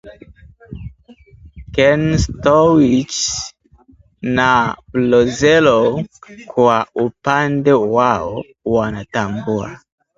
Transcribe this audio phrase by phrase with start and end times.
[1.75, 3.15] Kenstowicz
[4.35, 4.49] na
[4.93, 5.89] Broselow
[6.51, 9.69] kwa upande wao wanatambua